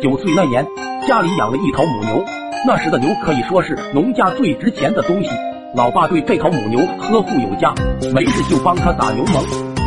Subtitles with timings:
[0.00, 0.66] 九岁那年，
[1.06, 2.24] 家里养了一头母牛，
[2.66, 5.28] 那时的牛可以说是农家最值钱的东西。
[5.74, 7.74] 老爸对这头母牛呵护有加，
[8.14, 9.38] 没事就帮它打牛虻，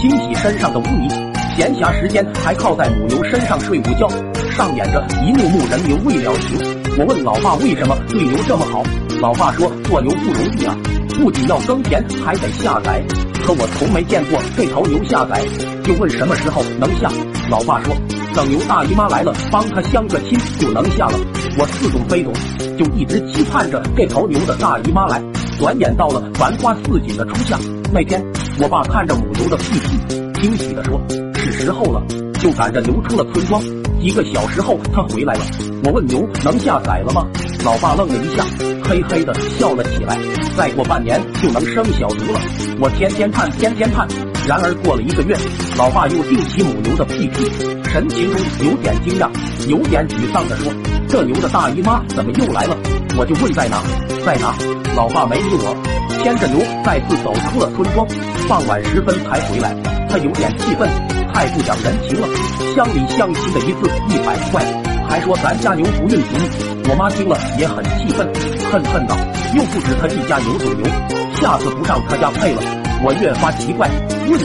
[0.00, 1.10] 清洗身上的污泥，
[1.54, 4.08] 闲暇时间还靠在母牛身上睡午觉，
[4.50, 6.58] 上演着一幕幕人牛未了情。
[6.98, 8.82] 我问老爸为什么对牛这么好，
[9.20, 10.74] 老爸说做牛不容易啊，
[11.18, 13.02] 不仅要耕田，还得下崽。
[13.44, 15.38] 可我从没见过这头牛下崽，
[15.84, 17.10] 就问什么时候能下。
[17.50, 17.94] 老爸说。
[18.38, 21.18] 等牛大姨妈来了，帮她相个亲就能下了。
[21.58, 22.32] 我似懂非懂，
[22.78, 25.20] 就一直期盼着这头牛的大姨妈来。
[25.58, 27.58] 转眼到了繁花似锦的初夏，
[27.92, 28.24] 那天
[28.60, 31.00] 我爸看着母牛的屁屁，惊喜地说
[31.34, 32.00] ：“是时候了。”
[32.38, 33.60] 就赶着牛出了村庄。
[34.00, 35.40] 几个小时后，他回来了。
[35.82, 37.26] 我问牛能下崽了吗？
[37.64, 38.44] 老爸愣了一下，
[38.84, 40.16] 嘿嘿的笑了起来。
[40.56, 42.40] 再过半年就能生小犊了。
[42.78, 44.06] 我天天盼，天天盼。
[44.48, 45.36] 然而过了一个月，
[45.76, 47.44] 老爸又盯起母牛的屁屁，
[47.84, 49.28] 神情中有点惊讶，
[49.68, 50.72] 有点沮丧地说
[51.06, 52.74] ：“这牛的大姨妈怎么又来了？”
[53.20, 53.76] 我就问在哪，
[54.24, 54.56] 在哪？
[54.96, 55.76] 老爸没理我，
[56.24, 58.08] 牵着牛再次走出了村庄。
[58.48, 59.76] 傍晚时分才回来，
[60.08, 60.88] 他有点气愤，
[61.34, 62.26] 太不讲人情了。
[62.74, 64.64] 乡里乡亲的一次一百块，
[65.06, 66.88] 还说咱家牛不孕不。
[66.88, 68.26] 我妈听了也很气愤，
[68.72, 69.14] 恨恨道
[69.52, 70.88] ：“又不止他一家牛种牛，
[71.36, 72.62] 下次不上他家配了。”
[73.02, 73.88] 我越发奇怪。
[74.28, 74.38] 问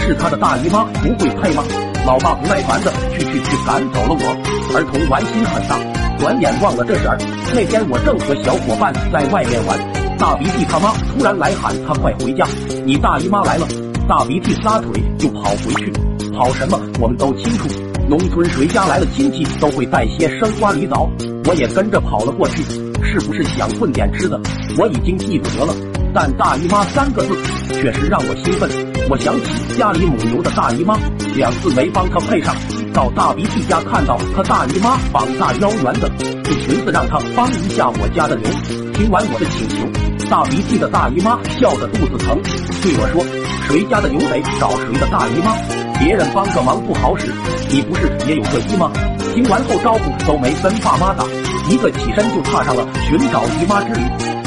[0.00, 1.62] 是他的大姨妈不会配吗？
[2.06, 4.76] 老爸不耐烦的去去去赶走了我。
[4.76, 5.78] 儿童玩心很大，
[6.18, 7.18] 转眼忘了这事儿。
[7.54, 9.78] 那天我正和小伙伴在外面玩，
[10.18, 12.46] 大鼻涕他妈突然来喊他快回家，
[12.84, 13.66] 你大姨妈来了。
[14.08, 15.92] 大鼻涕撒腿就跑回去，
[16.32, 17.68] 跑什么我们都清楚。
[18.08, 21.10] 农村谁家来了亲戚都会带些生瓜梨枣，
[21.44, 22.62] 我也跟着跑了过去。
[23.04, 24.40] 是不是想混点吃的？
[24.78, 25.74] 我已经记不得了，
[26.14, 27.36] 但大姨妈三个字
[27.74, 28.68] 确实让我兴奋。
[29.10, 30.96] 我想起家里母牛的大姨妈，
[31.34, 32.54] 两次没帮她配上，
[32.92, 36.08] 到大鼻涕家看到他大姨妈膀大腰圆的，
[36.42, 38.50] 就寻思让他帮一下我家的牛。
[38.94, 42.36] 听完我的请求，大鼻涕的大姨妈笑得肚子疼，
[42.82, 43.24] 对我说
[43.68, 45.54] ：“谁家的牛得找谁的大姨妈，
[46.00, 47.32] 别人帮个忙不好使，
[47.70, 48.90] 你不是也有个姨吗？”
[49.34, 51.24] 听完后招呼都没跟爸妈打，
[51.68, 54.00] 一个起身就踏上了寻找姨妈之旅。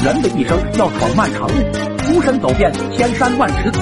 [0.04, 1.54] 人的一生要闯漫长路，
[2.06, 3.80] 孤身走遍千山万尺土。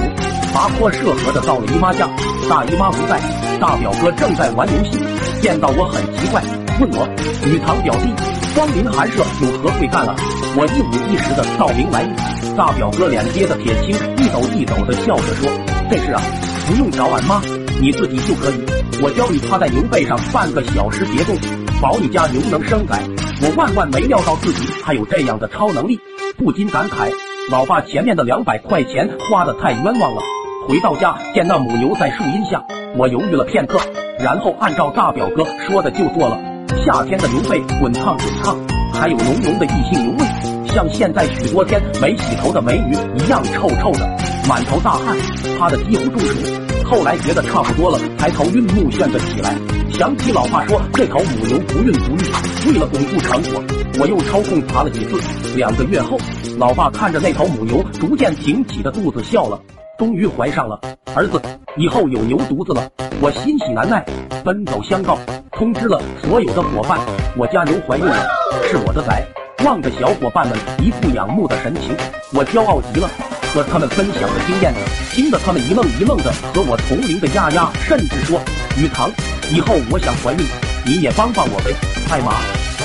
[0.53, 2.07] 跋坡涉河的到了姨妈家，
[2.49, 3.19] 大姨妈不在，
[3.59, 4.99] 大表哥正在玩游戏，
[5.41, 6.41] 见到我很奇怪，
[6.79, 7.07] 问我
[7.45, 8.13] 女堂表弟
[8.53, 10.13] 光临寒舍有何贵干了？
[10.57, 12.09] 我一五一十的道明来意。
[12.57, 15.49] 大表哥脸憋得铁青，一抖一抖的笑着说
[15.89, 16.21] ：“这事啊，
[16.67, 17.41] 不用找俺妈，
[17.79, 18.80] 你自己就可以。
[19.01, 21.35] 我教你趴在牛背上半个小时别动，
[21.81, 23.01] 保你家牛能生崽。”
[23.43, 25.99] 我万万没料到自己还有这样的超能力，
[26.37, 27.11] 不禁感慨：
[27.49, 30.21] 老爸前面的两百块钱花的太冤枉了。
[30.67, 32.63] 回到家，见那母牛在树荫下，
[32.95, 33.79] 我犹豫了片刻，
[34.19, 36.39] 然后按照大表哥说的就做了。
[36.85, 38.55] 夏天的牛背滚烫滚烫，
[38.93, 44.07] 还有浓浓的异性牛味，像现在许多天没洗头的美女一样臭臭的，
[44.47, 45.17] 满头大汗，
[45.57, 46.70] 趴的几乎中暑。
[46.91, 49.55] 后来觉得差不多了，才头晕目眩的起来。
[49.91, 53.63] 想起老话说这头母牛不孕不育，为了巩固成果，
[53.97, 55.17] 我又抽空爬了几次。
[55.55, 56.17] 两个月后，
[56.57, 59.57] 老爸看着那头母牛逐渐挺起的肚子笑了。
[59.97, 60.77] 终于怀上了
[61.15, 61.41] 儿子，
[61.77, 62.89] 以后有牛犊子了，
[63.21, 64.05] 我欣喜难耐，
[64.43, 65.17] 奔走相告，
[65.53, 66.99] 通知了所有的伙伴，
[67.37, 68.27] 我家牛怀孕了，
[68.69, 69.25] 是我的崽。
[69.63, 71.95] 望着小伙伴们一副仰慕的神情，
[72.33, 73.09] 我骄傲极了，
[73.53, 74.73] 和他们分享的经验，
[75.11, 78.41] 听得他们一愣一愣的，和我同龄的丫丫甚至说
[78.77, 79.11] ：“雨堂，
[79.51, 80.39] 以后我想怀孕，
[80.85, 81.75] 你也帮帮我呗。”
[82.09, 82.31] 艾玛，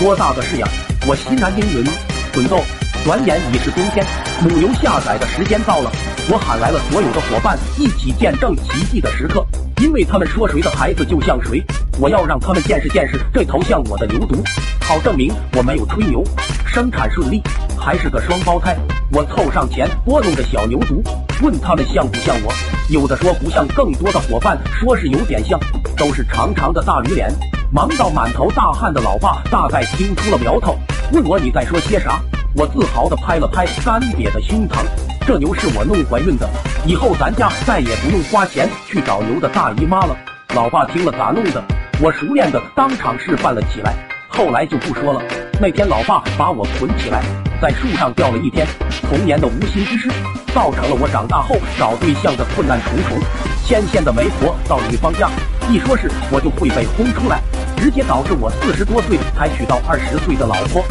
[0.01, 0.69] 多大个事呀？
[1.07, 1.87] 我欣然应允，
[2.35, 2.65] 滚动。
[3.05, 4.05] 转眼已是冬天，
[4.43, 5.93] 母牛下崽的时间到了。
[6.29, 9.47] 我喊来了所有的伙伴，一起见证奇迹的时刻。
[9.81, 11.63] 因为他们说谁的孩子就像谁，
[11.99, 14.37] 我要让他们见识见识这头像我的牛犊，
[14.83, 16.23] 好证明我没有吹牛。
[16.67, 17.43] 生产顺利，
[17.79, 18.77] 还是个双胞胎。
[19.11, 21.03] 我凑上前拨弄着小牛犊，
[21.43, 22.53] 问他们像不像我。
[22.91, 25.59] 有的说不像，更多的伙伴说是有点像，
[25.97, 27.33] 都是长长的大驴脸。
[27.73, 30.77] 忙到满头大汗的老爸大概听出了苗头，
[31.13, 32.21] 问我你在说些啥？
[32.55, 34.85] 我自豪地拍了拍干瘪的胸膛，
[35.27, 36.47] 这牛是我弄怀孕的，
[36.85, 40.15] 以后咱家再也不用花钱去找牛的大姨妈了。
[40.55, 41.63] 老爸听了咋弄的？
[41.99, 43.95] 我熟练的当场示范了起来，
[44.29, 45.23] 后来就不说了。
[45.59, 47.23] 那天老爸把我捆起来，
[47.61, 48.67] 在树上吊了一天，
[49.01, 50.11] 童年的无心之失，
[50.53, 53.19] 造成了我长大后找对象的困难重重。
[53.65, 55.31] 牵线的媒婆到女方家，
[55.71, 57.41] 一说是我就会被轰出来，
[57.79, 60.85] 直接导致我四十多岁才娶到二十岁的老婆。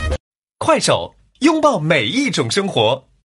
[0.58, 1.14] 快手。
[1.42, 3.05] 拥抱每一种生活。